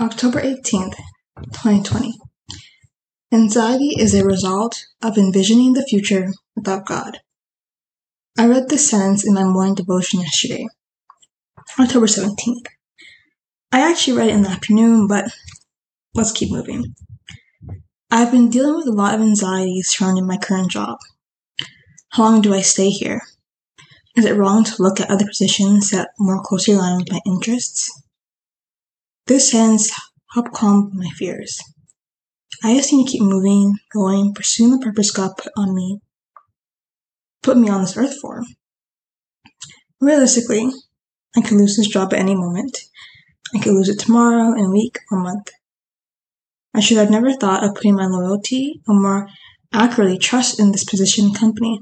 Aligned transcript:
October 0.00 0.40
18th, 0.40 0.94
2020. 1.54 2.14
Anxiety 3.32 3.96
is 3.98 4.14
a 4.14 4.24
result 4.24 4.86
of 5.02 5.18
envisioning 5.18 5.72
the 5.72 5.84
future 5.84 6.28
without 6.54 6.86
God. 6.86 7.18
I 8.38 8.46
read 8.46 8.68
this 8.68 8.88
sentence 8.88 9.26
in 9.26 9.34
my 9.34 9.42
morning 9.42 9.74
devotion 9.74 10.20
yesterday, 10.20 10.68
October 11.80 12.06
17th. 12.06 12.66
I 13.72 13.90
actually 13.90 14.16
read 14.16 14.28
it 14.28 14.36
in 14.36 14.42
the 14.42 14.50
afternoon, 14.50 15.08
but 15.08 15.32
let's 16.14 16.30
keep 16.30 16.52
moving. 16.52 16.94
I've 18.08 18.30
been 18.30 18.50
dealing 18.50 18.76
with 18.76 18.86
a 18.86 18.92
lot 18.92 19.16
of 19.16 19.20
anxiety 19.20 19.82
surrounding 19.82 20.28
my 20.28 20.36
current 20.36 20.70
job. 20.70 20.98
How 22.10 22.22
long 22.22 22.40
do 22.40 22.54
I 22.54 22.60
stay 22.60 22.90
here? 22.90 23.22
Is 24.14 24.24
it 24.24 24.36
wrong 24.36 24.62
to 24.62 24.80
look 24.80 25.00
at 25.00 25.10
other 25.10 25.26
positions 25.26 25.90
that 25.90 26.10
more 26.20 26.40
closely 26.40 26.74
align 26.74 26.98
with 26.98 27.10
my 27.10 27.20
interests? 27.26 27.90
This 29.28 29.52
has 29.52 29.92
helped 30.32 30.54
calm 30.54 30.90
my 30.94 31.10
fears. 31.18 31.58
I 32.64 32.74
just 32.74 32.90
need 32.90 33.04
to 33.04 33.12
keep 33.12 33.20
moving, 33.20 33.74
going, 33.92 34.32
pursuing 34.32 34.70
the 34.70 34.78
purpose 34.78 35.10
God 35.10 35.32
put 35.36 35.52
on 35.54 35.74
me, 35.74 36.00
put 37.42 37.58
me 37.58 37.68
on 37.68 37.82
this 37.82 37.94
earth 37.98 38.16
for. 38.22 38.42
Realistically, 40.00 40.70
I 41.36 41.42
could 41.42 41.58
lose 41.58 41.76
this 41.76 41.88
job 41.88 42.14
at 42.14 42.20
any 42.20 42.34
moment. 42.34 42.78
I 43.54 43.58
could 43.58 43.74
lose 43.74 43.90
it 43.90 43.98
tomorrow, 43.98 44.54
in 44.56 44.64
a 44.64 44.70
week, 44.70 44.98
or 45.10 45.22
month. 45.22 45.50
I 46.74 46.80
should 46.80 46.96
have 46.96 47.10
never 47.10 47.34
thought 47.34 47.62
of 47.62 47.74
putting 47.74 47.96
my 47.96 48.06
loyalty, 48.06 48.80
or 48.88 48.98
more 48.98 49.28
accurately, 49.74 50.16
trust 50.16 50.58
in 50.58 50.72
this 50.72 50.84
position 50.84 51.26
and 51.26 51.38
company. 51.38 51.80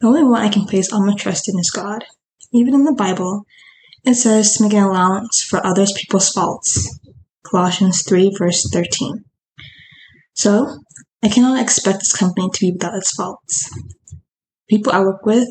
The 0.00 0.08
only 0.08 0.24
one 0.24 0.42
I 0.42 0.48
can 0.48 0.66
place 0.66 0.92
all 0.92 1.06
my 1.06 1.14
trust 1.14 1.48
in 1.48 1.56
is 1.60 1.70
God. 1.70 2.04
Even 2.52 2.74
in 2.74 2.82
the 2.82 2.94
Bible, 2.94 3.44
it 4.06 4.14
says 4.14 4.54
to 4.54 4.62
make 4.62 4.72
an 4.72 4.84
allowance 4.84 5.42
for 5.42 5.64
others 5.66 5.92
people's 5.92 6.30
faults. 6.30 6.98
Colossians 7.44 8.02
3 8.08 8.34
verse 8.38 8.68
13. 8.72 9.24
So, 10.34 10.78
I 11.24 11.28
cannot 11.28 11.60
expect 11.60 11.98
this 11.98 12.16
company 12.16 12.48
to 12.52 12.60
be 12.60 12.72
without 12.72 12.94
its 12.94 13.12
faults. 13.12 13.70
People 14.68 14.92
I 14.92 15.00
work 15.00 15.26
with 15.26 15.48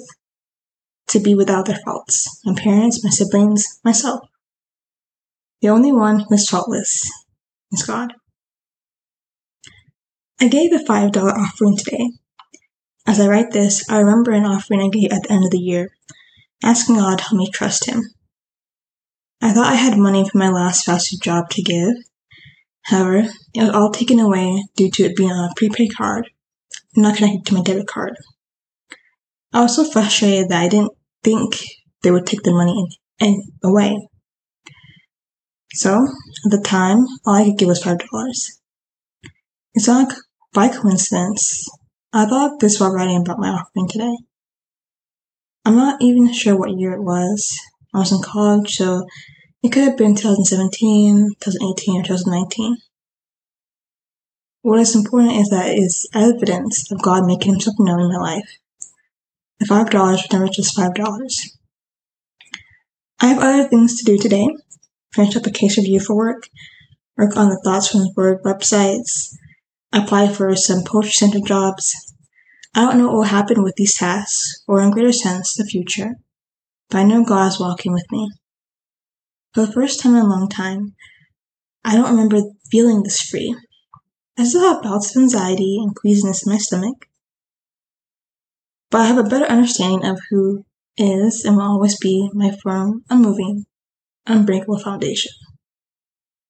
to 1.09 1.19
be 1.19 1.35
without 1.35 1.65
their 1.65 1.79
faults. 1.83 2.41
My 2.45 2.53
parents, 2.53 3.03
my 3.03 3.09
siblings, 3.09 3.79
myself. 3.83 4.21
The 5.61 5.69
only 5.69 5.91
one 5.91 6.21
who 6.21 6.35
is 6.35 6.49
faultless 6.49 7.09
is 7.71 7.83
God. 7.83 8.13
I 10.39 10.47
gave 10.47 10.71
a 10.71 10.77
$5 10.77 11.15
offering 11.15 11.77
today. 11.77 12.11
As 13.07 13.19
I 13.19 13.27
write 13.27 13.51
this, 13.51 13.89
I 13.89 13.99
remember 13.99 14.31
an 14.31 14.45
offering 14.45 14.81
I 14.81 14.89
gave 14.89 15.11
at 15.11 15.23
the 15.23 15.31
end 15.31 15.45
of 15.45 15.51
the 15.51 15.59
year, 15.59 15.89
asking 16.63 16.95
God 16.95 17.17
to 17.17 17.23
help 17.23 17.37
me 17.37 17.49
trust 17.51 17.85
Him. 17.85 18.14
I 19.41 19.53
thought 19.53 19.71
I 19.71 19.75
had 19.75 19.97
money 19.97 20.27
from 20.27 20.39
my 20.39 20.49
last 20.49 20.85
fast 20.85 21.09
food 21.09 21.21
job 21.21 21.49
to 21.51 21.61
give. 21.61 21.95
However, 22.83 23.29
it 23.53 23.61
was 23.61 23.69
all 23.69 23.91
taken 23.91 24.19
away 24.19 24.63
due 24.75 24.91
to 24.91 25.03
it 25.03 25.15
being 25.15 25.31
on 25.31 25.49
a 25.49 25.53
prepaid 25.55 25.95
card 25.95 26.29
and 26.95 27.03
not 27.03 27.17
connected 27.17 27.45
to 27.47 27.53
my 27.55 27.61
debit 27.61 27.87
card. 27.87 28.15
I 29.53 29.61
was 29.61 29.75
so 29.75 29.83
frustrated 29.89 30.49
that 30.49 30.63
I 30.63 30.67
didn't 30.67 30.91
think 31.23 31.55
they 32.03 32.11
would 32.11 32.25
take 32.25 32.43
the 32.43 32.51
money 32.51 32.87
in, 33.19 33.41
away. 33.63 34.07
So, 35.73 36.03
at 36.45 36.51
the 36.51 36.61
time, 36.63 37.05
all 37.25 37.35
I 37.35 37.45
could 37.45 37.57
give 37.57 37.67
was 37.67 37.83
$5. 37.83 37.99
It's 39.73 39.87
not 39.87 40.13
by 40.53 40.69
coincidence. 40.69 41.67
I 42.13 42.25
thought 42.25 42.59
this 42.59 42.79
while 42.79 42.93
writing 42.93 43.21
about 43.21 43.39
my 43.39 43.49
offering 43.49 43.87
today. 43.89 44.15
I'm 45.65 45.75
not 45.75 46.01
even 46.01 46.31
sure 46.31 46.57
what 46.57 46.77
year 46.77 46.93
it 46.93 47.01
was. 47.01 47.59
I 47.95 47.99
was 47.99 48.11
in 48.11 48.21
college, 48.21 48.75
so 48.75 49.07
it 49.63 49.71
could 49.71 49.83
have 49.83 49.97
been 49.97 50.15
2017, 50.15 51.29
2018, 51.39 52.01
or 52.01 52.03
2019. 52.03 52.75
What 54.63 54.81
is 54.81 54.93
important 54.93 55.31
is 55.31 55.47
that 55.47 55.69
it 55.69 55.79
is 55.79 56.09
evidence 56.13 56.91
of 56.91 57.01
God 57.01 57.25
making 57.25 57.53
himself 57.53 57.77
known 57.79 58.01
in 58.01 58.09
my 58.09 58.19
life. 58.19 58.49
The 59.61 59.65
$5 59.67 59.93
was 59.93 60.27
never 60.29 60.49
just 60.49 60.77
$5. 60.77 61.31
I 63.21 63.27
have 63.27 63.41
other 63.41 63.69
things 63.69 63.95
to 63.97 64.03
do 64.03 64.17
today. 64.17 64.49
Finish 65.13 65.37
up 65.37 65.45
a 65.45 65.51
case 65.51 65.77
review 65.77 66.01
for 66.01 66.17
work, 66.17 66.49
work 67.15 67.37
on 67.37 67.47
the 67.47 67.61
Thoughts 67.63 67.87
from 67.87 68.01
the 68.01 68.13
Word 68.17 68.43
websites, 68.43 69.37
apply 69.93 70.27
for 70.27 70.53
some 70.57 70.83
poetry 70.83 71.11
center 71.11 71.39
jobs. 71.39 72.13
I 72.75 72.81
don't 72.81 72.97
know 72.97 73.05
what 73.05 73.13
will 73.13 73.23
happen 73.23 73.63
with 73.63 73.75
these 73.77 73.95
tasks, 73.95 74.65
or 74.67 74.81
in 74.81 74.91
greater 74.91 75.13
sense, 75.13 75.55
the 75.55 75.63
future 75.63 76.15
I 76.95 77.03
know 77.03 77.23
God 77.23 77.47
is 77.47 77.59
walking 77.59 77.93
with 77.93 78.05
me. 78.11 78.31
For 79.53 79.65
the 79.65 79.71
first 79.71 80.01
time 80.01 80.15
in 80.15 80.21
a 80.21 80.27
long 80.27 80.49
time, 80.49 80.95
I 81.83 81.95
don't 81.95 82.09
remember 82.09 82.41
feeling 82.71 83.03
this 83.03 83.21
free. 83.21 83.55
I 84.37 84.43
still 84.43 84.73
have 84.73 84.83
bouts 84.83 85.15
of 85.15 85.21
anxiety 85.21 85.77
and 85.81 85.95
queasiness 85.95 86.45
in 86.45 86.51
my 86.51 86.57
stomach, 86.57 87.07
but 88.91 89.01
I 89.01 89.05
have 89.05 89.17
a 89.17 89.23
better 89.23 89.45
understanding 89.45 90.05
of 90.05 90.19
who 90.29 90.65
is 90.97 91.43
and 91.45 91.57
will 91.57 91.63
always 91.63 91.97
be 91.99 92.29
my 92.33 92.51
firm, 92.63 93.03
unmoving, 93.09 93.65
unbreakable 94.25 94.79
foundation. 94.79 95.31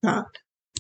God. 0.04 0.26